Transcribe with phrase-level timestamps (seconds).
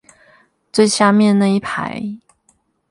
[0.73, 2.01] 最下面那一排